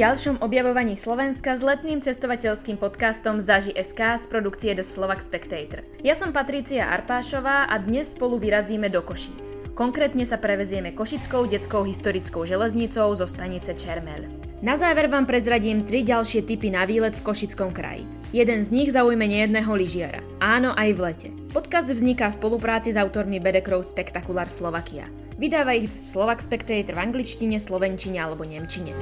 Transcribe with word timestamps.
ďalšom 0.00 0.40
objavovaní 0.40 0.96
Slovenska 0.96 1.52
s 1.52 1.60
letným 1.60 2.00
cestovateľským 2.00 2.80
podcastom 2.80 3.36
Zaži.sk 3.36 4.00
z 4.00 4.24
produkcie 4.32 4.72
The 4.72 4.80
Slovak 4.80 5.20
Spectator. 5.20 5.84
Ja 6.00 6.16
som 6.16 6.32
Patrícia 6.32 6.88
Arpášová 6.88 7.68
a 7.68 7.76
dnes 7.76 8.16
spolu 8.16 8.40
vyrazíme 8.40 8.88
do 8.88 9.04
Košíc. 9.04 9.52
Konkrétne 9.76 10.24
sa 10.24 10.40
prevezieme 10.40 10.96
Košickou 10.96 11.44
detskou 11.44 11.84
historickou 11.84 12.48
železnicou 12.48 13.12
zo 13.12 13.28
stanice 13.28 13.76
Čermel. 13.76 14.24
Na 14.64 14.80
záver 14.80 15.12
vám 15.12 15.28
prezradím 15.28 15.84
tri 15.84 16.00
ďalšie 16.00 16.48
typy 16.48 16.72
na 16.72 16.88
výlet 16.88 17.20
v 17.20 17.24
Košickom 17.28 17.68
kraji. 17.68 18.08
Jeden 18.32 18.64
z 18.64 18.72
nich 18.72 18.88
zaujme 18.96 19.28
nejedného 19.28 19.72
lyžiara. 19.76 20.24
Áno, 20.40 20.72
aj 20.80 20.96
v 20.96 21.00
lete. 21.04 21.28
Podcast 21.52 21.92
vzniká 21.92 22.32
v 22.32 22.40
spolupráci 22.40 22.88
s 22.88 22.96
autormi 22.96 23.36
Bedekrov 23.36 23.84
Spectacular 23.84 24.48
Slovakia. 24.48 25.12
Vydáva 25.36 25.76
ich 25.76 25.92
Slovak 25.92 26.40
Spectator 26.40 26.96
v 26.96 27.04
angličtine, 27.04 27.60
slovenčine 27.60 28.16
alebo 28.20 28.48
nemčine. 28.48 28.96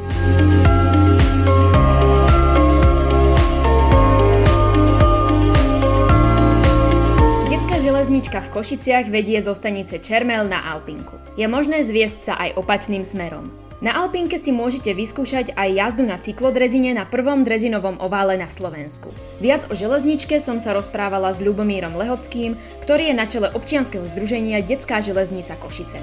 Železnička 8.09 8.41
v 8.41 8.53
Košiciach 8.57 9.13
vedie 9.13 9.37
zo 9.45 9.53
stanice 9.53 10.01
Čermel 10.01 10.49
na 10.49 10.65
Alpinku. 10.65 11.21
Je 11.37 11.45
možné 11.45 11.85
zviesť 11.85 12.21
sa 12.25 12.35
aj 12.41 12.57
opačným 12.57 13.05
smerom. 13.05 13.53
Na 13.85 14.01
Alpinke 14.01 14.41
si 14.41 14.49
môžete 14.49 14.97
vyskúšať 14.97 15.53
aj 15.53 15.69
jazdu 15.77 16.09
na 16.09 16.17
cyklodrezine 16.17 16.97
na 16.97 17.05
prvom 17.05 17.45
drezinovom 17.45 18.01
ovále 18.01 18.41
na 18.41 18.49
Slovensku. 18.49 19.13
Viac 19.45 19.69
o 19.69 19.77
železničke 19.77 20.41
som 20.41 20.57
sa 20.57 20.73
rozprávala 20.73 21.37
s 21.37 21.45
Ľubomírom 21.45 22.01
Lehockým, 22.01 22.57
ktorý 22.81 23.13
je 23.13 23.15
na 23.21 23.29
čele 23.29 23.53
občianskeho 23.53 24.09
združenia 24.09 24.65
Detská 24.65 25.05
železnica 25.05 25.61
Košice. 25.61 26.01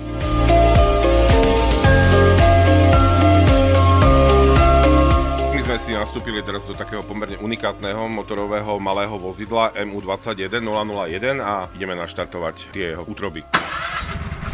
Sme 5.76 5.92
si 5.92 6.00
nastúpili 6.00 6.40
teraz 6.40 6.64
do 6.64 6.72
takého 6.72 7.04
pomerne 7.04 7.36
unikátneho 7.36 8.08
motorového 8.08 8.80
malého 8.80 9.20
vozidla 9.20 9.76
MU21 9.76 10.64
001 10.64 11.44
a 11.44 11.68
ideme 11.76 12.00
naštartovať 12.00 12.72
tie 12.72 12.96
jeho 12.96 13.04
útroby. 13.04 13.44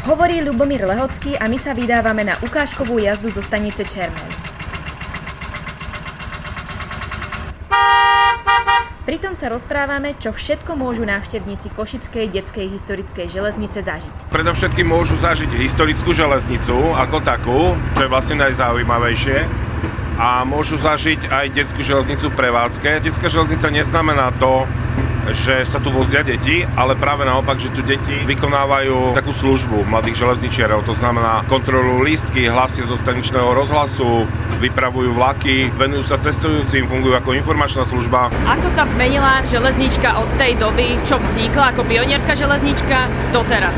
Hovorí 0.09 0.41
Ľubomír 0.41 0.81
Lehocký 0.81 1.37
a 1.37 1.45
my 1.45 1.61
sa 1.61 1.77
vydávame 1.77 2.25
na 2.25 2.41
ukážkovú 2.41 2.97
jazdu 2.97 3.29
zo 3.29 3.45
stanice 3.45 3.85
Čermel. 3.85 4.25
Pritom 9.05 9.37
sa 9.37 9.53
rozprávame, 9.53 10.17
čo 10.17 10.33
všetko 10.33 10.73
môžu 10.73 11.05
návštevníci 11.05 11.69
Košickej 11.77 12.33
detskej 12.33 12.65
historickej 12.65 13.29
železnice 13.29 13.85
zažiť. 13.85 14.33
Predovšetkým 14.33 14.89
môžu 14.89 15.21
zažiť 15.21 15.53
historickú 15.53 16.17
železnicu 16.17 16.97
ako 16.97 17.21
takú, 17.21 17.77
čo 17.93 17.99
je 18.01 18.09
vlastne 18.09 18.41
najzaujímavejšie. 18.41 19.69
A 20.21 20.45
môžu 20.45 20.77
zažiť 20.77 21.33
aj 21.33 21.45
detskú 21.49 21.81
železnicu 21.81 22.29
v 22.29 22.37
prevádzke. 22.37 23.01
Detská 23.01 23.25
železnica 23.25 23.73
neznamená 23.73 24.29
to, 24.37 24.69
že 25.33 25.65
sa 25.65 25.81
tu 25.81 25.89
vozia 25.89 26.21
deti, 26.21 26.61
ale 26.77 26.93
práve 26.93 27.25
naopak, 27.25 27.57
že 27.57 27.73
tu 27.73 27.81
deti 27.81 28.21
vykonávajú 28.29 29.17
takú 29.17 29.33
službu 29.33 29.89
mladých 29.89 30.21
železničiarov, 30.25 30.85
to 30.85 30.97
znamená 30.97 31.45
kontrolujú 31.45 32.05
lístky, 32.05 32.49
hlasia 32.49 32.85
zo 32.89 32.97
staničného 32.97 33.53
rozhlasu, 33.53 34.25
vypravujú 34.61 35.13
vlaky, 35.13 35.73
venujú 35.73 36.05
sa 36.05 36.21
cestujúcim, 36.21 36.85
fungujú 36.85 37.17
ako 37.17 37.37
informačná 37.37 37.85
služba. 37.85 38.29
Ako 38.45 38.69
sa 38.73 38.85
zmenila 38.89 39.41
železnička 39.45 40.21
od 40.21 40.29
tej 40.37 40.57
doby, 40.57 40.97
čo 41.05 41.17
vznikla 41.17 41.73
ako 41.73 41.81
pionierská 41.85 42.33
železnička 42.37 43.09
doteraz? 43.33 43.77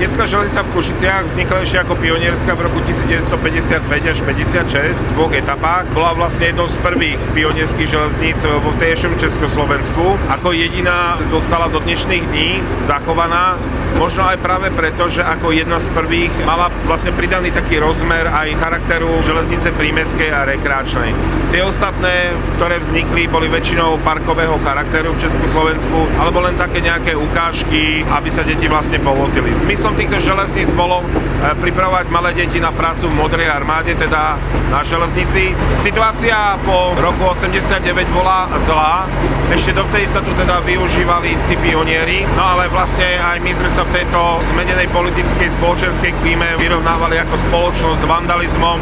Detská 0.00 0.24
železnica 0.24 0.64
v 0.64 0.72
Košiciach 0.72 1.28
vznikla 1.28 1.60
ešte 1.60 1.76
ako 1.84 1.92
pionierska 2.00 2.56
v 2.56 2.72
roku 2.72 2.80
1955 2.88 3.84
až 3.84 4.18
56 4.24 4.96
v 4.96 5.10
dvoch 5.12 5.28
etapách. 5.36 5.92
Bola 5.92 6.16
vlastne 6.16 6.48
jednou 6.48 6.64
z 6.72 6.80
prvých 6.80 7.20
pionierských 7.36 7.84
železníc 7.84 8.40
vo 8.48 8.72
vtejšom 8.80 9.20
Československu. 9.20 10.16
Ako 10.32 10.56
jediná 10.56 11.20
zostala 11.28 11.68
do 11.68 11.84
dnešných 11.84 12.24
dní 12.32 12.64
zachovaná. 12.88 13.60
Možno 14.00 14.24
aj 14.24 14.40
práve 14.40 14.72
preto, 14.72 15.12
že 15.12 15.20
ako 15.20 15.52
jedna 15.52 15.76
z 15.76 15.92
prvých 15.92 16.32
mala 16.48 16.72
vlastne 16.88 17.12
pridaný 17.12 17.52
taký 17.52 17.76
rozmer 17.76 18.24
aj 18.24 18.56
charakteru 18.56 19.20
železnice 19.20 19.68
prímeskej 19.76 20.32
a 20.32 20.48
rekreačnej. 20.48 21.12
Tie 21.52 21.60
ostatné, 21.60 22.32
ktoré 22.56 22.80
vznikli, 22.80 23.28
boli 23.28 23.52
väčšinou 23.52 24.00
parkového 24.00 24.56
charakteru 24.64 25.12
v 25.12 25.28
Československu, 25.28 26.08
alebo 26.16 26.40
len 26.40 26.56
také 26.56 26.80
nejaké 26.80 27.12
ukážky, 27.12 28.00
aby 28.08 28.28
sa 28.32 28.46
deti 28.46 28.64
vlastne 28.64 28.96
povozili. 29.04 29.52
Zmysel 29.60 29.90
Cieľom 29.90 30.06
týchto 30.06 30.22
železníc 30.22 30.70
bolo 30.78 31.02
e, 31.02 31.04
pripravovať 31.50 32.14
malé 32.14 32.30
deti 32.30 32.62
na 32.62 32.70
prácu 32.70 33.10
v 33.10 33.18
modrej 33.18 33.50
armáde, 33.50 33.98
teda 33.98 34.38
na 34.70 34.86
železnici. 34.86 35.50
Situácia 35.74 36.54
po 36.62 36.94
roku 36.94 37.26
89 37.26 37.90
bola 38.14 38.46
zlá, 38.62 39.10
ešte 39.50 39.74
dovtedy 39.74 40.06
sa 40.06 40.22
tu 40.22 40.30
teda 40.38 40.62
využívali 40.62 41.34
tí 41.50 41.58
pionieri, 41.58 42.22
no 42.38 42.54
ale 42.54 42.70
vlastne 42.70 43.18
aj 43.18 43.42
my 43.42 43.50
sme 43.50 43.66
sa 43.66 43.79
v 43.80 43.96
tejto 43.96 44.20
zmenenej 44.52 44.92
politickej 44.92 45.48
spoločenskej 45.56 46.12
klíme 46.20 46.58
vyrovnávali 46.60 47.16
ako 47.24 47.34
spoločnosť 47.48 48.00
s 48.04 48.08
vandalizmom. 48.08 48.76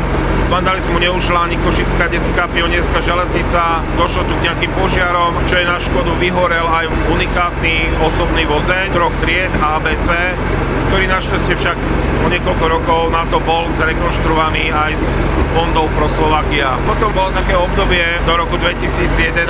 Vandalizmu 0.51 0.99
neušla 0.99 1.47
ani 1.47 1.61
Košická 1.63 2.11
detská 2.11 2.51
pionierská 2.51 2.99
železnica, 3.05 3.85
došlo 3.95 4.27
tu 4.27 4.35
k 4.43 4.51
nejakým 4.51 4.73
požiarom, 4.75 5.39
čo 5.47 5.61
je 5.61 5.71
na 5.71 5.79
škodu 5.79 6.11
vyhorel 6.19 6.67
aj 6.67 6.91
unikátny 7.15 7.95
osobný 8.01 8.49
vozeň 8.49 8.91
troch 8.91 9.15
tried 9.23 9.53
ABC, 9.61 10.35
ktorý 10.89 11.05
našťastie 11.05 11.55
však 11.61 11.77
o 12.25 12.27
niekoľko 12.33 12.65
rokov 12.65 13.01
na 13.13 13.29
to 13.29 13.37
bol 13.45 13.69
zrekonštruovaný 13.77 14.73
aj 14.73 14.97
z 14.97 15.05
fondov 15.53 15.93
pro 15.93 16.09
Slovakia. 16.09 16.81
Potom 16.89 17.13
bolo 17.13 17.29
také 17.37 17.53
obdobie 17.53 18.05
do 18.25 18.33
roku 18.41 18.57
2011, 18.57 19.45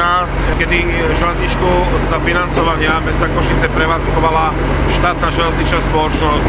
kedy 0.58 0.78
železničku 1.14 1.70
za 2.10 2.18
financovania 2.18 2.98
mesta 3.06 3.30
Košice 3.30 3.70
prevádzkovala 3.70 4.50
štátna 4.98 5.28
železničná 5.30 5.78
spoločnosť, 5.86 6.48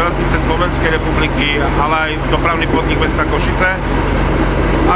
železnice 0.00 0.36
Slovenskej 0.40 0.88
republiky, 0.88 1.60
ale 1.76 1.94
aj 2.08 2.12
dopravný 2.32 2.64
podnik 2.72 2.96
mesta 2.96 3.28
Košice 3.28 3.76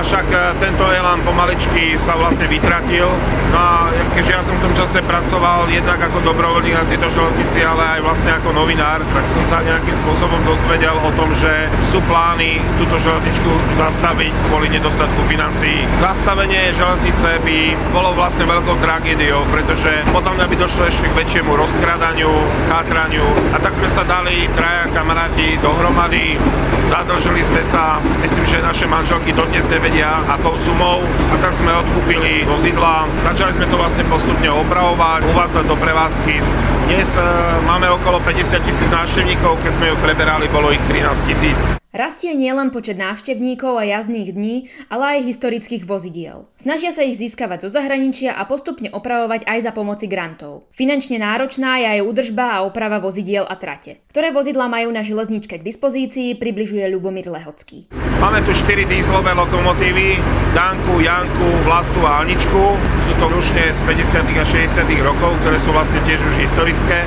avšak 0.04 0.28
e, 0.28 0.36
tento 0.60 0.84
elán 0.92 1.24
pomaličky 1.24 1.96
sa 1.96 2.12
vlastne 2.12 2.44
vytratil. 2.44 3.08
No 3.48 3.56
a 3.56 3.88
keďže 4.12 4.32
ja 4.36 4.42
som 4.44 4.52
v 4.60 4.68
tom 4.68 4.76
čase 4.76 5.00
pracoval 5.00 5.64
jednak 5.72 5.96
ako 5.96 6.20
dobrovoľník 6.28 6.76
na 6.76 6.84
tejto 6.84 7.08
železnici, 7.08 7.64
ale 7.64 7.96
aj 7.96 8.00
vlastne 8.04 8.36
ako 8.36 8.52
novinár, 8.52 9.00
tak 9.00 9.24
som 9.24 9.40
sa 9.48 9.64
nejakým 9.64 9.96
spôsobom 10.04 10.44
dozvedel 10.44 10.92
o 11.00 11.08
tom, 11.16 11.32
že 11.32 11.72
sú 11.88 12.04
plány 12.04 12.60
túto 12.76 13.00
železničku 13.00 13.48
zastaviť 13.80 14.32
kvôli 14.52 14.68
nedostatku 14.76 15.24
financií. 15.24 15.88
Zastavenie 16.04 16.76
železnice 16.76 17.40
by 17.40 17.58
bolo 17.96 18.12
vlastne 18.12 18.44
veľkou 18.44 18.76
tragédiou, 18.84 19.40
pretože 19.48 20.04
podľa 20.12 20.36
mňa 20.36 20.46
by 20.52 20.56
došlo 20.60 20.84
ešte 20.84 21.08
k 21.08 21.16
väčšiemu 21.16 21.48
rozkradaniu, 21.48 22.28
chátraniu 22.68 23.24
a 23.52 23.58
tak 23.62 23.72
sme 23.72 23.88
sa 23.88 24.04
dali 24.04 24.52
traja 24.52 24.84
kamaráti 24.92 25.56
dohromady, 25.64 26.36
zadržali 26.92 27.40
sme 27.40 27.62
sa, 27.64 28.04
myslím, 28.20 28.44
že 28.44 28.60
naše 28.60 28.84
manželky 28.84 29.32
dodnes 29.32 29.64
neviem, 29.72 29.93
nevedia 29.94 30.26
akou 30.26 30.58
sumou 30.58 31.06
a 31.06 31.34
tak 31.38 31.54
sme 31.54 31.70
odkúpili 31.70 32.42
vozidla. 32.50 33.06
Začali 33.22 33.54
sme 33.54 33.66
to 33.70 33.78
vlastne 33.78 34.02
postupne 34.10 34.50
opravovať, 34.50 35.22
uvádzať 35.30 35.64
do 35.70 35.76
prevádzky. 35.78 36.34
Dnes 36.90 37.14
e, 37.14 37.22
máme 37.62 37.86
okolo 37.94 38.18
50 38.26 38.58
tisíc 38.66 38.90
návštevníkov, 38.90 39.62
keď 39.62 39.72
sme 39.78 39.94
ju 39.94 39.96
preberali, 40.02 40.50
bolo 40.50 40.74
ich 40.74 40.82
13 40.90 41.30
tisíc. 41.30 41.83
Rastie 41.94 42.34
nielen 42.34 42.74
počet 42.74 42.98
návštevníkov 42.98 43.78
a 43.78 43.86
jazdných 43.86 44.34
dní, 44.34 44.66
ale 44.90 45.14
aj 45.14 45.30
historických 45.30 45.86
vozidiel. 45.86 46.50
Snažia 46.58 46.90
sa 46.90 47.06
ich 47.06 47.14
získavať 47.14 47.62
zo 47.62 47.70
zahraničia 47.70 48.34
a 48.34 48.42
postupne 48.50 48.90
opravovať 48.90 49.46
aj 49.46 49.58
za 49.62 49.70
pomoci 49.70 50.10
grantov. 50.10 50.66
Finančne 50.74 51.22
náročná 51.22 51.78
je 51.78 51.86
aj 51.94 52.00
údržba 52.02 52.58
a 52.58 52.66
oprava 52.66 52.98
vozidiel 52.98 53.46
a 53.46 53.54
trate. 53.54 54.02
Ktoré 54.10 54.34
vozidla 54.34 54.66
majú 54.66 54.90
na 54.90 55.06
železničke 55.06 55.54
k 55.54 55.62
dispozícii, 55.62 56.34
približuje 56.34 56.82
Ľubomír 56.90 57.30
Lehocký. 57.30 57.86
Máme 58.18 58.42
tu 58.42 58.50
4 58.50 58.90
dízlové 58.90 59.30
lokomotívy, 59.30 60.18
Danku, 60.50 60.98
Janku, 60.98 61.46
Vlastu 61.62 62.02
a 62.02 62.26
Aničku. 62.26 62.74
Sú 63.06 63.12
to 63.22 63.30
rušne 63.30 63.70
z 63.70 63.80
50. 63.86 64.34
a 64.34 64.42
60. 64.42 64.82
rokov, 64.98 65.30
ktoré 65.46 65.62
sú 65.62 65.70
vlastne 65.70 66.02
tiež 66.10 66.18
už 66.18 66.42
historické. 66.42 67.06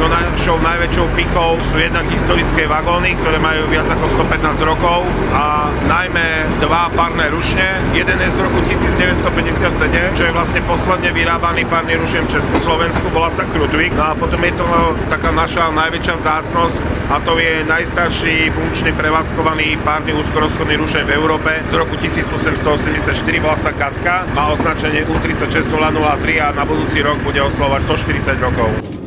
No 0.00 0.08
našou 0.08 0.56
najväčšou 0.64 1.12
pichou 1.12 1.60
sú 1.68 1.76
jednak 1.76 2.08
historické 2.08 2.64
vagóny, 2.64 3.20
ktoré 3.20 3.36
majú 3.36 3.68
viac 3.68 3.84
ako 3.84 4.24
115 4.24 4.64
rokov 4.64 5.04
a 5.36 5.68
najmä 5.92 6.48
dva 6.56 6.88
párne 6.96 7.28
rušne. 7.28 7.76
Jeden 7.92 8.16
je 8.16 8.32
z 8.32 8.38
roku 8.40 8.64
1957, 8.64 10.16
čo 10.16 10.24
je 10.24 10.32
vlastne 10.32 10.64
posledne 10.64 11.12
vyrábaný 11.12 11.68
párny 11.68 12.00
rušen 12.00 12.24
v 12.24 12.32
Československu, 12.32 13.12
volá 13.12 13.28
sa 13.28 13.44
Krutvík. 13.52 13.92
No 13.92 14.08
a 14.08 14.12
potom 14.16 14.40
je 14.40 14.56
to 14.56 14.64
taká 15.12 15.36
naša 15.36 15.68
najväčšia 15.68 16.14
vzácnosť 16.16 16.76
a 17.12 17.20
to 17.20 17.36
je 17.36 17.60
najstarší 17.68 18.48
funkčný 18.56 18.96
prevádzkovaný 18.96 19.84
párny 19.84 20.16
úzkorozchodný 20.16 20.80
rušen 20.80 21.04
v 21.04 21.12
Európe 21.12 21.60
z 21.68 21.76
roku 21.76 22.00
1884, 22.00 23.20
volá 23.36 23.58
sa 23.60 23.76
Katka, 23.76 24.24
má 24.32 24.48
označenie 24.48 25.04
U36003 25.04 26.40
a 26.40 26.56
na 26.56 26.64
budúci 26.64 27.04
rok 27.04 27.20
bude 27.20 27.44
oslovať 27.44 27.84
140 27.84 28.40
rokov. 28.40 28.99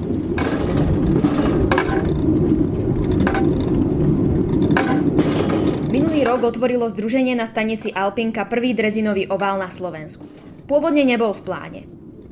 Rok 6.34 6.50
otvorilo 6.50 6.90
združenie 6.90 7.38
na 7.38 7.46
stanici 7.46 7.94
Alpinka 7.94 8.50
prvý 8.50 8.74
drezinový 8.74 9.30
ovál 9.30 9.62
na 9.62 9.70
Slovensku. 9.70 10.26
Pôvodne 10.66 11.06
nebol 11.06 11.30
v 11.30 11.46
pláne. 11.46 11.82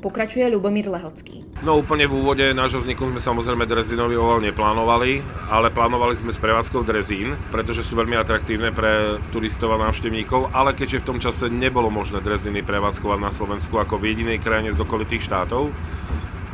Pokračuje 0.02 0.42
Lubomír 0.50 0.90
Lehocký. 0.90 1.46
No 1.62 1.78
úplne 1.78 2.10
v 2.10 2.18
úvode 2.18 2.42
nášho 2.50 2.82
vzniku 2.82 3.06
sme 3.06 3.22
samozrejme 3.22 3.62
drezinový 3.62 4.18
oval 4.18 4.42
neplánovali, 4.42 5.22
ale 5.46 5.70
plánovali 5.70 6.18
sme 6.18 6.34
s 6.34 6.42
prevádzkou 6.42 6.82
drezín, 6.82 7.38
pretože 7.54 7.86
sú 7.86 7.94
veľmi 7.94 8.18
atraktívne 8.18 8.74
pre 8.74 9.22
turistov 9.30 9.78
a 9.78 9.82
návštevníkov, 9.86 10.50
ale 10.50 10.74
keďže 10.74 11.06
v 11.06 11.06
tom 11.06 11.18
čase 11.22 11.46
nebolo 11.46 11.86
možné 11.86 12.18
dreziny 12.18 12.66
prevádzkovať 12.66 13.18
na 13.22 13.30
Slovensku 13.30 13.78
ako 13.78 14.02
v 14.02 14.10
jedinej 14.10 14.42
krajine 14.42 14.74
z 14.74 14.82
okolitých 14.82 15.22
štátov, 15.22 15.70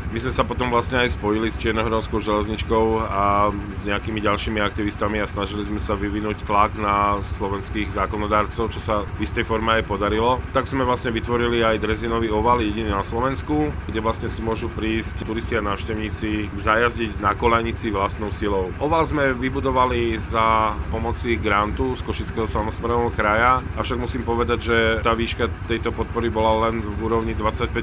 my 0.08 0.18
sme 0.24 0.32
sa 0.32 0.40
potom 0.40 0.72
vlastne 0.72 1.04
aj 1.04 1.20
spojili 1.20 1.52
s 1.52 1.60
Čiernohrodskou 1.60 2.24
železničkou 2.24 2.84
a 3.04 3.52
s 3.52 3.82
nejakými 3.84 4.24
ďalšími 4.24 4.56
aktivistami 4.56 5.20
a 5.20 5.28
snažili 5.28 5.68
sme 5.68 5.76
sa 5.76 5.92
vyvinúť 5.92 6.48
tlak 6.48 6.80
na 6.80 7.20
slovenských 7.36 7.92
zákonodárcov, 7.92 8.72
čo 8.72 8.80
sa 8.80 9.04
v 9.04 9.28
istej 9.28 9.44
forme 9.44 9.76
aj 9.76 9.84
podarilo. 9.84 10.40
Tak 10.56 10.64
sme 10.64 10.88
vlastne 10.88 11.12
vytvorili 11.12 11.60
aj 11.60 11.84
drezinový 11.84 12.32
oval 12.32 12.64
jediný 12.64 12.96
na 12.96 13.04
Slovensku, 13.04 13.68
kde 13.84 14.00
vlastne 14.00 14.32
si 14.32 14.40
môžu 14.40 14.72
prísť 14.72 15.28
turisti 15.28 15.60
a 15.60 15.66
návštevníci 15.66 16.56
zajazdiť 16.56 17.20
na 17.20 17.36
kolajnici 17.36 17.92
vlastnou 17.92 18.32
silou. 18.32 18.72
Oval 18.80 19.04
sme 19.04 19.36
vybudovali 19.36 20.16
za 20.16 20.72
pomoci 20.88 21.36
grantu 21.36 21.92
z 21.92 22.00
Košického 22.08 22.48
samozprávneho 22.48 23.12
kraja, 23.12 23.60
avšak 23.76 24.00
musím 24.00 24.24
povedať, 24.24 24.58
že 24.64 24.76
tá 25.04 25.12
výška 25.12 25.52
tejto 25.68 25.92
podpory 25.92 26.32
bola 26.32 26.72
len 26.72 26.80
v 26.80 26.96
úrovni 27.04 27.36
25% 27.36 27.76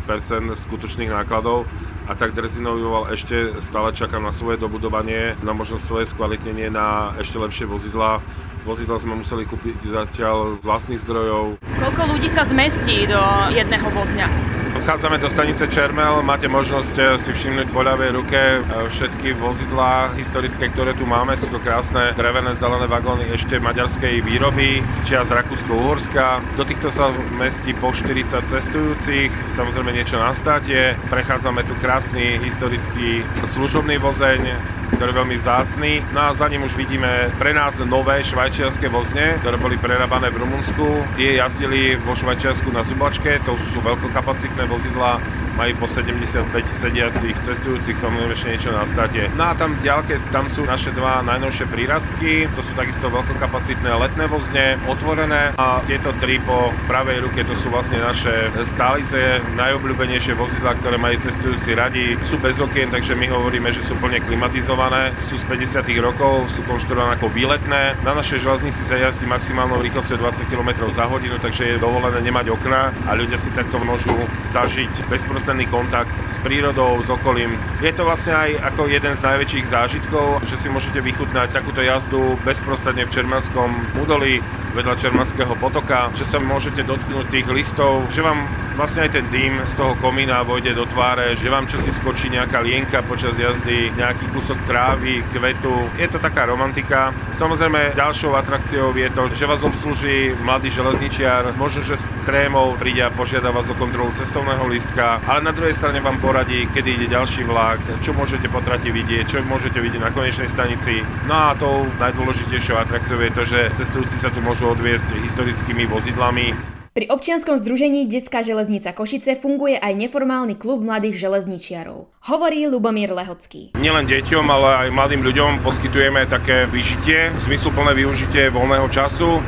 skutočných 0.58 1.14
nákladov 1.14 1.70
a 2.06 2.14
tak 2.14 2.38
Drezinový 2.38 2.86
ešte 3.14 3.58
stále 3.62 3.90
čaká 3.92 4.22
na 4.22 4.30
svoje 4.30 4.62
dobudovanie, 4.62 5.34
na 5.42 5.54
možnosť 5.58 5.84
svoje 5.84 6.06
skvalitnenie 6.06 6.70
na 6.70 7.18
ešte 7.18 7.42
lepšie 7.42 7.66
vozidla. 7.66 8.22
Vozidla 8.66 8.98
sme 8.98 9.22
museli 9.22 9.46
kúpiť 9.46 9.78
zatiaľ 9.86 10.58
z 10.58 10.64
vlastných 10.66 11.02
zdrojov. 11.02 11.62
Koľko 11.62 12.02
ľudí 12.18 12.30
sa 12.30 12.42
zmestí 12.46 13.06
do 13.06 13.22
jedného 13.54 13.86
vozňa? 13.94 14.55
Vchádzame 14.86 15.18
do 15.18 15.26
stanice 15.26 15.66
Čermel, 15.66 16.22
máte 16.22 16.46
možnosť 16.46 16.96
eh, 17.02 17.06
si 17.18 17.34
všimnúť 17.34 17.74
po 17.74 17.82
ľavej 17.82 18.22
ruke 18.22 18.38
eh, 18.38 18.62
všetky 18.86 19.34
vozidlá 19.34 20.14
historické, 20.14 20.70
ktoré 20.70 20.94
tu 20.94 21.10
máme. 21.10 21.34
Sú 21.42 21.50
to 21.50 21.58
krásne 21.58 22.14
drevené 22.14 22.54
zelené 22.54 22.86
vagóny 22.86 23.26
ešte 23.34 23.58
maďarskej 23.58 24.22
výroby 24.22 24.86
z 24.94 24.98
čias 25.10 25.34
Rakúsko-Uhorska. 25.34 26.38
Do 26.54 26.70
týchto 26.70 26.94
sa 26.94 27.10
mestí 27.34 27.74
po 27.74 27.90
40 27.98 28.46
cestujúcich, 28.46 29.34
samozrejme 29.58 29.90
niečo 29.90 30.22
na 30.22 30.38
státie. 30.38 30.94
Prechádzame 31.10 31.66
tu 31.66 31.74
krásny 31.82 32.38
historický 32.46 33.26
služobný 33.42 33.98
vozeň, 33.98 34.54
ktorý 34.94 35.10
je 35.10 35.20
veľmi 35.22 35.36
vzácný. 35.42 35.92
No 36.14 36.30
a 36.30 36.36
za 36.38 36.46
ním 36.46 36.66
už 36.68 36.78
vidíme 36.78 37.34
pre 37.42 37.56
nás 37.56 37.82
nové 37.82 38.22
švajčiarske 38.22 38.86
vozne, 38.90 39.42
ktoré 39.42 39.58
boli 39.58 39.80
prerábané 39.82 40.30
v 40.30 40.46
Rumunsku. 40.46 40.86
Tie 41.18 41.42
jazdili 41.42 41.98
vo 41.98 42.14
Švajčiarsku 42.14 42.70
na 42.70 42.86
zubačke, 42.86 43.42
to 43.42 43.58
sú 43.74 43.82
veľkokapacitné 43.82 44.70
vozidla, 44.70 45.18
majú 45.56 45.72
po 45.84 45.88
75 45.88 46.52
sediacich 46.68 47.36
cestujúcich, 47.40 47.96
samozrejme 47.96 48.36
ešte 48.36 48.52
niečo 48.52 48.72
na 48.76 48.84
státe. 48.84 49.32
No 49.40 49.50
a 49.50 49.54
tam 49.56 49.80
ďalke, 49.80 50.20
tam 50.36 50.52
sú 50.52 50.68
naše 50.68 50.92
dva 50.92 51.24
najnovšie 51.24 51.66
prírastky, 51.72 52.52
to 52.52 52.62
sú 52.62 52.76
takisto 52.76 53.08
veľkokapacitné 53.08 53.88
letné 53.96 54.28
vozne, 54.28 54.76
otvorené 54.92 55.56
a 55.56 55.80
tieto 55.88 56.12
tri 56.20 56.44
po 56.44 56.76
pravej 56.92 57.24
ruke 57.24 57.48
to 57.48 57.56
sú 57.56 57.72
vlastne 57.72 58.04
naše 58.04 58.52
stálice, 58.68 59.40
najobľúbenejšie 59.56 60.36
vozidla, 60.36 60.76
ktoré 60.84 61.00
majú 61.00 61.16
cestujúci 61.24 61.72
radi, 61.72 62.20
sú 62.28 62.36
bez 62.44 62.60
okien, 62.60 62.92
takže 62.92 63.16
my 63.16 63.32
hovoríme, 63.32 63.72
že 63.72 63.80
sú 63.80 63.96
plne 63.96 64.20
klimatizované, 64.20 65.16
sú 65.24 65.40
z 65.40 65.48
50 65.48 65.88
rokov, 66.04 66.52
sú 66.52 66.62
konštruované 66.68 67.16
ako 67.16 67.32
výletné. 67.32 67.96
Na 68.04 68.12
našej 68.12 68.44
železnici 68.44 68.84
sa 68.84 69.00
jazdí 69.00 69.24
maximálnou 69.24 69.80
rýchlosťou 69.80 70.20
20 70.20 70.52
km 70.52 70.92
za 70.92 71.08
hodinu, 71.08 71.40
takže 71.40 71.76
je 71.76 71.82
dovolené 71.82 72.20
nemať 72.20 72.52
okna 72.52 72.92
a 73.08 73.12
ľudia 73.16 73.40
si 73.40 73.48
takto 73.56 73.80
môžu 73.80 74.12
zažiť 74.52 75.08
bezprostredne 75.08 75.45
bezprostredný 75.46 75.70
kontakt 75.70 76.10
s 76.34 76.42
prírodou, 76.42 76.98
s 77.06 77.10
okolím. 77.14 77.54
Je 77.78 77.94
to 77.94 78.02
vlastne 78.02 78.34
aj 78.34 78.66
ako 78.74 78.90
jeden 78.90 79.14
z 79.14 79.22
najväčších 79.22 79.70
zážitkov, 79.70 80.42
že 80.50 80.58
si 80.58 80.74
môžete 80.74 81.06
vychutnať 81.06 81.54
takúto 81.54 81.86
jazdu 81.86 82.34
bezprostredne 82.42 83.06
v 83.06 83.14
Čermanskom 83.14 83.70
údolí, 84.02 84.42
vedľa 84.74 84.98
Čermanského 84.98 85.54
potoka, 85.62 86.10
že 86.18 86.26
sa 86.26 86.42
môžete 86.42 86.82
dotknúť 86.82 87.30
tých 87.30 87.46
listov, 87.54 88.10
že 88.10 88.26
vám 88.26 88.42
vlastne 88.76 89.08
aj 89.08 89.12
ten 89.16 89.26
dým 89.32 89.64
z 89.64 89.74
toho 89.80 89.96
komína 90.04 90.44
vojde 90.44 90.76
do 90.76 90.84
tváre, 90.86 91.34
že 91.40 91.48
vám 91.48 91.66
čo 91.66 91.80
si 91.80 91.96
skočí 91.96 92.28
nejaká 92.28 92.60
lienka 92.60 93.00
počas 93.08 93.40
jazdy, 93.40 93.96
nejaký 93.96 94.28
kúsok 94.36 94.60
trávy, 94.68 95.24
kvetu. 95.32 95.88
Je 95.96 96.08
to 96.12 96.20
taká 96.20 96.46
romantika. 96.46 97.16
Samozrejme 97.32 97.96
ďalšou 97.96 98.36
atrakciou 98.36 98.92
je 98.92 99.10
to, 99.16 99.32
že 99.32 99.48
vás 99.48 99.64
obslúži 99.64 100.36
mladý 100.44 100.68
železničiar, 100.70 101.56
možno, 101.56 101.82
že 101.82 101.96
s 101.96 102.06
trémou 102.28 102.76
príde 102.76 103.02
a 103.02 103.10
požiada 103.10 103.50
vás 103.56 103.72
o 103.72 103.76
kontrolu 103.80 104.12
cestovného 104.12 104.68
lístka, 104.68 105.24
ale 105.24 105.48
na 105.48 105.56
druhej 105.56 105.74
strane 105.74 106.04
vám 106.04 106.20
poradí, 106.20 106.68
kedy 106.76 107.00
ide 107.00 107.08
ďalší 107.16 107.48
vlak, 107.48 107.80
čo 108.04 108.12
môžete 108.12 108.52
po 108.52 108.60
trati 108.60 108.92
vidieť, 108.92 109.26
čo 109.26 109.38
môžete 109.48 109.80
vidieť 109.80 110.04
na 110.04 110.12
konečnej 110.12 110.52
stanici. 110.52 111.00
No 111.32 111.50
a 111.50 111.56
tou 111.56 111.88
najdôležitejšou 111.98 112.76
atrakciou 112.76 113.24
je 113.24 113.32
to, 113.32 113.44
že 113.48 113.60
cestujúci 113.80 114.20
sa 114.20 114.28
tu 114.28 114.44
môžu 114.44 114.68
odviesť 114.68 115.16
historickými 115.24 115.88
vozidlami, 115.88 116.75
pri 116.96 117.12
občianskom 117.12 117.60
združení 117.60 118.08
Detská 118.08 118.40
železnica 118.40 118.96
Košice 118.96 119.36
funguje 119.36 119.76
aj 119.76 120.00
neformálny 120.00 120.56
klub 120.56 120.80
mladých 120.80 121.28
železničiarov. 121.28 122.08
Hovorí 122.32 122.72
Lubomír 122.72 123.12
Lehocký. 123.12 123.76
Nielen 123.76 124.08
deťom, 124.08 124.48
ale 124.48 124.88
aj 124.88 124.96
mladým 124.96 125.20
ľuďom 125.20 125.60
poskytujeme 125.60 126.24
také 126.32 126.64
vyžitie, 126.72 127.36
zmysluplné 127.44 128.00
využitie 128.00 128.48
voľného 128.48 128.88
času 128.88 129.44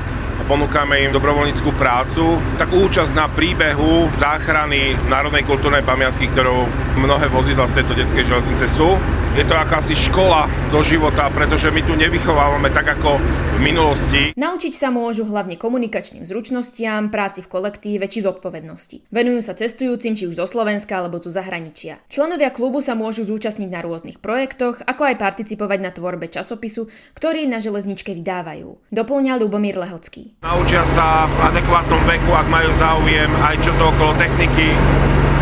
ponúkame 0.47 1.03
im 1.03 1.11
dobrovoľníckú 1.11 1.75
prácu, 1.75 2.39
takú 2.55 2.87
účasť 2.87 3.11
na 3.11 3.27
príbehu 3.27 4.07
záchrany 4.15 4.95
národnej 5.11 5.43
kultúrnej 5.43 5.83
pamiatky, 5.83 6.31
ktorou 6.31 6.63
mnohé 6.95 7.27
vozidla 7.27 7.67
z 7.67 7.83
tejto 7.83 7.93
detskej 7.99 8.23
železnice 8.23 8.65
sú. 8.71 8.95
Je 9.37 9.45
to 9.45 9.53
akási 9.53 9.93
škola 9.93 10.49
do 10.73 10.81
života, 10.81 11.29
pretože 11.29 11.69
my 11.69 11.85
tu 11.85 11.93
nevychovávame 11.93 12.73
tak 12.73 12.97
ako 12.97 13.21
v 13.53 13.59
minulosti. 13.61 14.33
Naučiť 14.33 14.73
sa 14.73 14.89
môžu 14.89 15.29
hlavne 15.29 15.61
komunikačným 15.61 16.25
zručnostiam, 16.25 17.13
práci 17.13 17.45
v 17.45 17.51
kolektíve 17.53 18.09
či 18.09 18.25
zodpovednosti. 18.25 19.05
Venujú 19.13 19.45
sa 19.45 19.53
cestujúcim 19.53 20.17
či 20.17 20.25
už 20.25 20.41
zo 20.41 20.49
Slovenska 20.49 20.97
alebo 20.97 21.21
zo 21.21 21.29
zahraničia. 21.29 22.01
Členovia 22.09 22.49
klubu 22.49 22.81
sa 22.81 22.97
môžu 22.97 23.29
zúčastniť 23.29 23.69
na 23.69 23.85
rôznych 23.85 24.17
projektoch, 24.25 24.81
ako 24.81 25.05
aj 25.05 25.21
participovať 25.21 25.79
na 25.85 25.93
tvorbe 25.93 26.25
časopisu, 26.33 26.89
ktorý 27.13 27.45
na 27.45 27.61
železničke 27.61 28.17
vydávajú. 28.17 28.89
Doplňa 28.89 29.37
Lubomír 29.37 29.77
Lehocký. 29.77 30.33
Naučia 30.41 30.81
sa 30.89 31.29
v 31.29 31.53
adekvátnom 31.53 32.01
veku, 32.09 32.33
ak 32.33 32.49
majú 32.49 32.73
záujem, 32.81 33.29
aj 33.45 33.61
čo 33.61 33.69
to 33.77 33.85
okolo 33.85 34.17
techniky, 34.17 34.73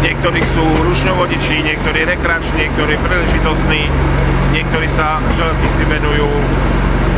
Niektorí 0.04 0.42
sú 0.44 0.64
rušňovodiči, 0.84 1.64
niektorí 1.64 2.04
rekreační, 2.04 2.68
niektorí 2.68 3.00
príležitostní, 3.00 3.88
niektorí 4.52 4.88
sa 4.92 5.22
železnici 5.38 5.84
venujú 5.88 6.28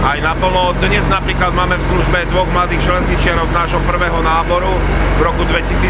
aj 0.05 0.22
naplno. 0.22 0.77
Dnes 0.84 1.07
napríklad 1.10 1.51
máme 1.57 1.79
v 1.79 1.88
službe 1.89 2.29
dvoch 2.29 2.48
mladých 2.53 2.86
železničiarov 2.86 3.50
z 3.50 3.57
nášho 3.57 3.81
prvého 3.88 4.19
náboru 4.22 4.69
v 5.17 5.22
roku 5.25 5.43
2012. 5.50 5.88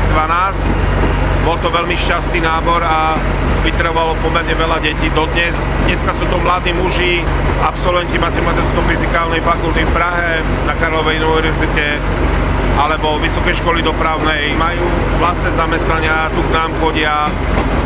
Bol 1.43 1.55
to 1.63 1.71
veľmi 1.71 1.95
šťastný 1.95 2.43
nábor 2.43 2.83
a 2.83 3.15
vytrebovalo 3.63 4.19
pomerne 4.19 4.51
veľa 4.55 4.83
detí 4.83 5.07
dodnes. 5.15 5.55
Dneska 5.87 6.11
sú 6.15 6.27
to 6.27 6.39
mladí 6.43 6.75
muži, 6.75 7.23
absolventi 7.63 8.19
matematicko-fyzikálnej 8.19 9.39
fakulty 9.43 9.83
v 9.87 9.91
Prahe, 9.95 10.43
na 10.67 10.75
Karlovej 10.75 11.23
univerzite, 11.23 11.99
alebo 12.77 13.17
Vysokej 13.17 13.57
školy 13.57 13.81
dopravnej, 13.81 14.53
majú 14.53 14.85
vlastné 15.17 15.49
zamestnania, 15.57 16.29
tu 16.29 16.45
k 16.45 16.53
nám 16.53 16.69
chodia 16.77 17.25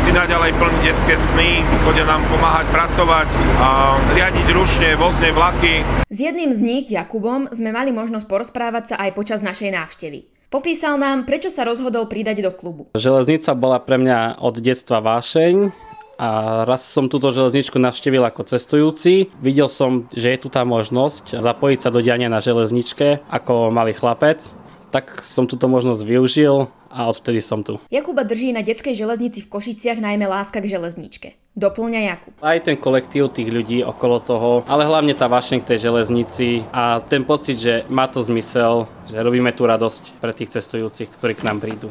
si 0.04 0.12
naďalej 0.12 0.52
plniť 0.60 0.80
detské 0.84 1.16
sny, 1.16 1.64
chodia 1.88 2.04
nám 2.04 2.20
pomáhať 2.28 2.68
pracovať 2.68 3.28
a 3.56 3.96
riadiť 4.12 4.46
rušne, 4.52 4.92
vozne, 5.00 5.32
vlaky. 5.32 5.80
S 6.12 6.18
jedným 6.20 6.52
z 6.52 6.60
nich, 6.60 6.86
Jakubom, 6.92 7.48
sme 7.48 7.72
mali 7.72 7.88
možnosť 7.88 8.28
porozprávať 8.28 8.84
sa 8.92 8.96
aj 9.00 9.10
počas 9.16 9.40
našej 9.40 9.72
návštevy. 9.72 10.28
Popísal 10.52 11.00
nám, 11.00 11.24
prečo 11.24 11.48
sa 11.48 11.64
rozhodol 11.64 12.04
pridať 12.12 12.44
do 12.44 12.52
klubu. 12.52 12.92
Železnica 12.92 13.56
bola 13.56 13.80
pre 13.80 13.96
mňa 13.96 14.44
od 14.44 14.60
detstva 14.60 15.00
vášeň 15.00 15.72
a 16.20 16.62
raz 16.68 16.84
som 16.84 17.08
túto 17.08 17.32
železničku 17.32 17.80
navštívil 17.80 18.20
ako 18.20 18.44
cestujúci. 18.44 19.32
Videl 19.40 19.72
som, 19.72 20.12
že 20.12 20.36
je 20.36 20.38
tu 20.38 20.52
tá 20.52 20.62
možnosť 20.68 21.40
zapojiť 21.40 21.78
sa 21.80 21.88
do 21.88 22.04
diania 22.04 22.28
na 22.28 22.44
železničke 22.44 23.24
ako 23.32 23.72
malý 23.72 23.96
chlapec 23.96 24.52
tak 24.92 25.24
som 25.24 25.48
túto 25.48 25.64
možnosť 25.72 26.04
využil 26.04 26.68
a 26.92 27.08
odvtedy 27.08 27.40
som 27.40 27.64
tu. 27.64 27.80
Jakuba 27.88 28.28
drží 28.28 28.52
na 28.52 28.60
detskej 28.60 28.92
železnici 28.92 29.40
v 29.40 29.48
Košiciach 29.48 29.96
najmä 29.96 30.28
láska 30.28 30.60
k 30.60 30.68
železničke. 30.68 31.32
Doplňa 31.56 32.00
Jakub. 32.12 32.32
Aj 32.44 32.60
ten 32.60 32.76
kolektív 32.76 33.32
tých 33.32 33.48
ľudí 33.48 33.80
okolo 33.80 34.20
toho, 34.20 34.50
ale 34.68 34.84
hlavne 34.84 35.16
tá 35.16 35.32
vášeň 35.32 35.64
k 35.64 35.68
tej 35.72 35.88
železnici 35.88 36.68
a 36.68 37.00
ten 37.00 37.24
pocit, 37.24 37.56
že 37.56 37.74
má 37.88 38.04
to 38.12 38.20
zmysel, 38.20 38.88
že 39.08 39.16
robíme 39.16 39.56
tú 39.56 39.64
radosť 39.64 40.20
pre 40.20 40.36
tých 40.36 40.52
cestujúcich, 40.60 41.08
ktorí 41.08 41.32
k 41.40 41.48
nám 41.48 41.64
prídu. 41.64 41.88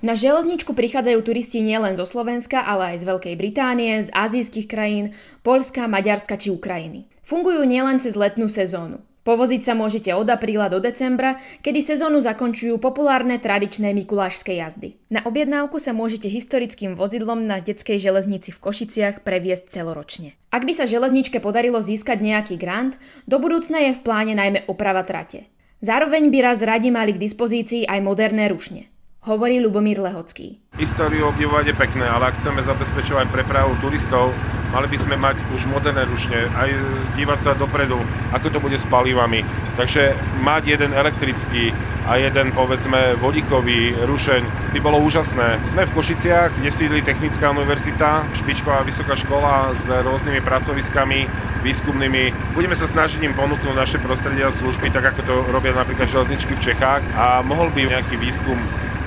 Na 0.00 0.16
železničku 0.16 0.72
prichádzajú 0.72 1.20
turisti 1.20 1.60
nielen 1.60 1.92
zo 1.92 2.08
Slovenska, 2.08 2.64
ale 2.64 2.96
aj 2.96 3.04
z 3.04 3.08
Veľkej 3.08 3.34
Británie, 3.36 4.00
z 4.00 4.08
azijských 4.16 4.64
krajín, 4.64 5.12
Polska, 5.44 5.84
Maďarska 5.84 6.40
či 6.40 6.48
Ukrajiny. 6.48 7.04
Fungujú 7.20 7.68
nielen 7.68 8.00
cez 8.00 8.16
letnú 8.16 8.48
sezónu. 8.48 9.04
Povoziť 9.20 9.60
sa 9.60 9.76
môžete 9.76 10.16
od 10.16 10.24
apríla 10.32 10.72
do 10.72 10.80
decembra, 10.80 11.36
kedy 11.60 11.84
sezónu 11.84 12.24
zakončujú 12.24 12.80
populárne 12.80 13.36
tradičné 13.36 13.92
mikulášske 13.92 14.56
jazdy. 14.56 14.96
Na 15.12 15.20
objednávku 15.28 15.76
sa 15.76 15.92
môžete 15.92 16.32
historickým 16.32 16.96
vozidlom 16.96 17.44
na 17.44 17.60
detskej 17.60 18.00
železnici 18.00 18.48
v 18.48 18.62
Košiciach 18.64 19.20
previesť 19.20 19.68
celoročne. 19.68 20.40
Ak 20.48 20.64
by 20.64 20.72
sa 20.72 20.88
železničke 20.88 21.36
podarilo 21.44 21.84
získať 21.84 22.24
nejaký 22.24 22.56
grant, 22.56 22.96
do 23.28 23.36
budúcna 23.36 23.92
je 23.92 23.92
v 23.92 24.00
pláne 24.00 24.32
najmä 24.32 24.64
oprava 24.72 25.04
trate. 25.04 25.52
Zároveň 25.84 26.32
by 26.32 26.38
raz 26.40 26.58
radi 26.64 26.88
mali 26.88 27.12
k 27.12 27.20
dispozícii 27.20 27.84
aj 27.84 28.00
moderné 28.00 28.48
rušne 28.48 28.88
hovorí 29.20 29.60
Lubomír 29.60 30.00
Lehocký. 30.00 30.64
Históriu 30.80 31.28
obdivovať 31.28 31.72
je 31.72 31.74
pekné, 31.76 32.06
ale 32.08 32.32
ak 32.32 32.40
chceme 32.40 32.64
zabezpečovať 32.64 33.28
prepravu 33.28 33.76
turistov, 33.84 34.32
mali 34.70 34.86
by 34.86 34.98
sme 34.98 35.16
mať 35.18 35.36
už 35.54 35.66
moderné 35.70 36.06
rušne, 36.06 36.46
aj 36.54 36.70
dívať 37.18 37.38
sa 37.42 37.52
dopredu, 37.58 37.98
ako 38.34 38.46
to 38.50 38.58
bude 38.62 38.78
s 38.78 38.86
palivami. 38.86 39.42
Takže 39.74 40.14
mať 40.42 40.62
jeden 40.78 40.90
elektrický 40.94 41.74
a 42.08 42.16
jeden 42.16 42.50
povedzme 42.50 43.14
vodíkový 43.20 43.94
rušeň 44.02 44.72
by 44.74 44.78
bolo 44.80 44.98
úžasné. 45.04 45.60
Sme 45.68 45.86
v 45.86 45.94
Košiciach, 45.94 46.58
kde 46.58 46.70
sídli 46.72 47.06
Technická 47.06 47.52
univerzita, 47.52 48.24
špičková 48.34 48.82
vysoká 48.82 49.14
škola 49.14 49.70
s 49.76 49.84
rôznymi 49.86 50.40
pracoviskami, 50.40 51.28
výskumnými. 51.60 52.56
Budeme 52.56 52.74
sa 52.74 52.88
snažiť 52.88 53.20
im 53.20 53.36
ponúknuť 53.36 53.76
naše 53.76 53.98
prostredie 54.00 54.42
a 54.42 54.54
služby, 54.54 54.90
tak 54.90 55.12
ako 55.12 55.20
to 55.22 55.34
robia 55.52 55.76
napríklad 55.76 56.08
železničky 56.08 56.56
v 56.56 56.64
Čechách 56.72 57.04
a 57.14 57.44
mohol 57.44 57.68
by 57.70 57.90
nejaký 57.90 58.16
výskum 58.16 58.56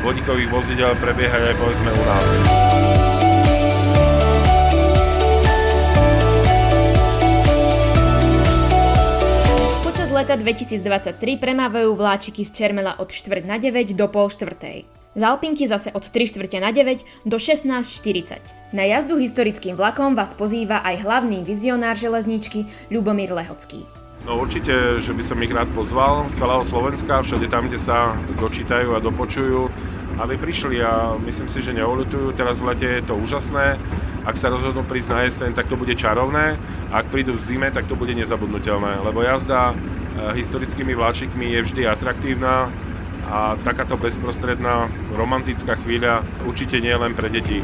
vodíkových 0.06 0.52
vozidel 0.52 0.94
prebiehať 1.00 1.54
aj 1.54 1.56
povedzme 1.58 1.90
u 1.92 2.04
nás. 2.04 3.03
Leta 10.24 10.40
2023 10.40 11.20
premávajú 11.36 12.00
vláčiky 12.00 12.48
z 12.48 12.56
Čermela 12.56 12.96
od 12.96 13.12
4 13.12 13.44
na 13.44 13.60
9 13.60 13.92
do 13.92 14.08
pol 14.08 14.32
štvrtej. 14.32 14.88
Z 15.20 15.20
Alpinky 15.20 15.68
zase 15.68 15.92
od 15.92 16.00
3 16.00 16.32
štvrte 16.32 16.64
na 16.64 16.72
9 16.72 17.28
do 17.28 17.36
16.40. 17.36 18.72
Na 18.72 18.88
jazdu 18.88 19.20
historickým 19.20 19.76
vlakom 19.76 20.16
vás 20.16 20.32
pozýva 20.32 20.80
aj 20.80 21.04
hlavný 21.04 21.44
vizionár 21.44 22.00
železničky 22.00 22.64
Ľubomír 22.88 23.36
Lehocký. 23.36 23.84
No 24.24 24.40
určite, 24.40 25.04
že 25.04 25.12
by 25.12 25.24
som 25.28 25.44
ich 25.44 25.52
rád 25.52 25.68
pozval 25.76 26.32
z 26.32 26.40
celého 26.40 26.64
Slovenska, 26.64 27.20
všade 27.20 27.52
tam, 27.52 27.68
kde 27.68 27.84
sa 27.84 28.16
dočítajú 28.40 28.96
a 28.96 29.04
dopočujú 29.04 29.68
aby 30.20 30.38
prišli 30.38 30.78
a 30.84 31.18
myslím 31.26 31.50
si, 31.50 31.62
že 31.62 31.74
neolutujú. 31.74 32.38
Teraz 32.38 32.62
v 32.62 32.70
lete 32.70 32.88
je 33.02 33.06
to 33.06 33.18
úžasné. 33.18 33.82
Ak 34.24 34.38
sa 34.38 34.54
rozhodnú 34.54 34.86
prísť 34.86 35.10
na 35.10 35.20
jeseň, 35.26 35.58
tak 35.58 35.68
to 35.68 35.76
bude 35.76 35.92
čarovné. 35.98 36.56
Ak 36.94 37.10
prídu 37.10 37.34
v 37.34 37.42
zime, 37.42 37.74
tak 37.74 37.90
to 37.90 37.98
bude 37.98 38.14
nezabudnutelné. 38.14 39.02
Lebo 39.02 39.26
jazda 39.26 39.74
historickými 40.34 40.94
vláčikmi 40.94 41.54
je 41.58 41.60
vždy 41.62 41.82
atraktívna 41.90 42.70
a 43.30 43.56
takáto 43.66 43.98
bezprostredná 43.98 44.92
romantická 45.16 45.80
chvíľa 45.80 46.22
určite 46.44 46.78
nie 46.78 46.94
len 46.94 47.16
pre 47.18 47.32
deti. 47.32 47.64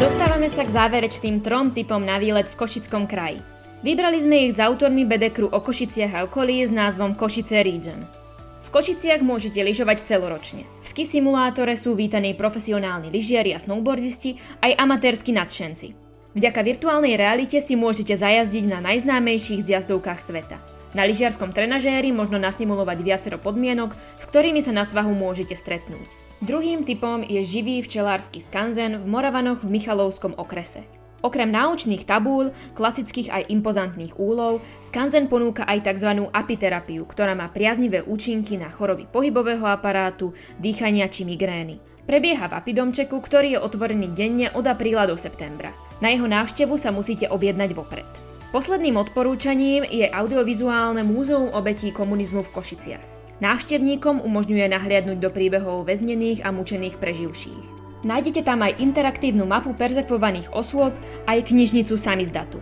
Dostávame 0.00 0.48
sa 0.48 0.64
k 0.64 0.70
záverečným 0.74 1.44
trom 1.44 1.70
typom 1.70 2.00
na 2.02 2.16
výlet 2.16 2.48
v 2.50 2.58
Košickom 2.58 3.04
kraji. 3.06 3.44
Vybrali 3.84 4.16
sme 4.16 4.48
ich 4.48 4.56
s 4.56 4.64
autormi 4.64 5.04
bedekru 5.04 5.52
o 5.52 5.60
Košiciach 5.60 6.12
a 6.16 6.24
okolí 6.24 6.64
s 6.64 6.72
názvom 6.72 7.12
Košice 7.12 7.60
Region. 7.60 8.23
V 8.64 8.72
Košiciach 8.72 9.20
môžete 9.20 9.60
lyžovať 9.60 10.08
celoročne. 10.08 10.64
V 10.80 10.86
ski 10.88 11.04
simulátore 11.04 11.76
sú 11.76 11.92
vítaní 11.92 12.32
profesionálni 12.32 13.12
lyžiari 13.12 13.52
a 13.52 13.60
snowboardisti, 13.60 14.40
aj 14.64 14.80
amatérsky 14.80 15.36
nadšenci. 15.36 15.92
Vďaka 16.34 16.60
virtuálnej 16.64 17.14
realite 17.14 17.60
si 17.60 17.76
môžete 17.76 18.16
zajazdiť 18.16 18.64
na 18.66 18.82
najznámejších 18.82 19.62
zjazdovkách 19.62 20.18
sveta. 20.18 20.58
Na 20.96 21.04
lyžiarskom 21.04 21.52
trenažéri 21.52 22.10
možno 22.14 22.40
nasimulovať 22.40 22.98
viacero 23.04 23.38
podmienok, 23.38 23.92
s 24.18 24.24
ktorými 24.30 24.64
sa 24.64 24.72
na 24.72 24.86
svahu 24.86 25.12
môžete 25.12 25.54
stretnúť. 25.54 26.08
Druhým 26.40 26.82
typom 26.88 27.22
je 27.22 27.44
živý 27.44 27.84
včelársky 27.84 28.42
skanzen 28.42 28.98
v 28.98 29.06
Moravanoch 29.06 29.62
v 29.62 29.74
Michalovskom 29.74 30.34
okrese. 30.40 31.03
Okrem 31.24 31.48
náučných 31.48 32.04
tabúľ, 32.04 32.52
klasických 32.76 33.32
aj 33.32 33.42
impozantných 33.48 34.20
úlov, 34.20 34.60
Skanzen 34.84 35.32
ponúka 35.32 35.64
aj 35.64 35.88
tzv. 35.88 36.28
apiterapiu, 36.28 37.08
ktorá 37.08 37.32
má 37.32 37.48
priaznivé 37.48 38.04
účinky 38.04 38.60
na 38.60 38.68
choroby 38.68 39.08
pohybového 39.08 39.64
aparátu, 39.64 40.36
dýchania 40.60 41.08
či 41.08 41.24
migrény. 41.24 41.80
Prebieha 42.04 42.52
v 42.52 42.60
Apidomčeku, 42.60 43.16
ktorý 43.16 43.56
je 43.56 43.64
otvorený 43.64 44.12
denne 44.12 44.52
od 44.52 44.68
apríla 44.68 45.08
do 45.08 45.16
septembra. 45.16 45.72
Na 46.04 46.12
jeho 46.12 46.28
návštevu 46.28 46.76
sa 46.76 46.92
musíte 46.92 47.24
objednať 47.32 47.72
vopred. 47.72 48.04
Posledným 48.52 49.00
odporúčaním 49.00 49.88
je 49.88 50.04
audiovizuálne 50.04 51.00
múzeum 51.08 51.48
obetí 51.56 51.88
komunizmu 51.88 52.44
v 52.44 52.52
Košiciach. 52.52 53.06
Návštevníkom 53.40 54.20
umožňuje 54.20 54.68
nahliadnúť 54.68 55.18
do 55.24 55.32
príbehov 55.32 55.88
väznených 55.88 56.44
a 56.44 56.52
mučených 56.52 57.00
preživších. 57.00 57.83
Nájdete 58.04 58.44
tam 58.44 58.60
aj 58.60 58.84
interaktívnu 58.84 59.48
mapu 59.48 59.72
perzekvovaných 59.72 60.52
osôb, 60.52 60.92
aj 61.24 61.48
knižnicu 61.48 61.96
samizdatu. 61.96 62.60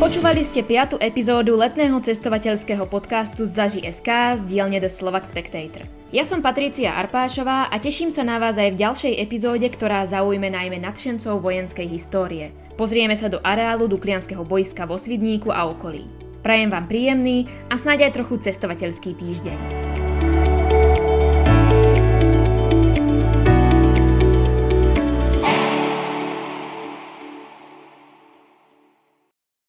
Počúvali 0.00 0.42
ste 0.42 0.64
piatu 0.64 0.96
epizódu 0.96 1.54
letného 1.54 2.00
cestovateľského 2.00 2.88
podcastu 2.88 3.44
Zaži.sk 3.44 4.40
z 4.40 4.42
dielne 4.48 4.80
The 4.80 4.88
Slovak 4.88 5.28
Spectator. 5.28 5.84
Ja 6.10 6.24
som 6.24 6.40
Patricia 6.40 6.96
Arpášová 6.96 7.70
a 7.70 7.76
teším 7.78 8.08
sa 8.08 8.24
na 8.24 8.40
vás 8.40 8.56
aj 8.56 8.74
v 8.74 8.80
ďalšej 8.80 9.14
epizóde, 9.22 9.68
ktorá 9.70 10.02
zaujme 10.08 10.50
najmä 10.50 10.80
nadšencov 10.82 11.44
vojenskej 11.44 11.86
histórie. 11.86 12.50
Pozrieme 12.80 13.12
sa 13.12 13.28
do 13.28 13.44
areálu 13.44 13.92
Duklianského 13.92 14.40
boiska 14.40 14.88
vo 14.88 14.96
Svidníku 14.96 15.52
a 15.52 15.68
okolí. 15.68 16.08
Prajem 16.40 16.72
vám 16.72 16.88
príjemný 16.88 17.44
a 17.68 17.76
snáď 17.76 18.08
aj 18.08 18.16
trochu 18.16 18.40
cestovateľský 18.40 19.20
týždeň. 19.20 20.09